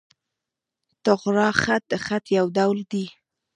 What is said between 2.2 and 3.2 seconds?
یو ډول دﺉ.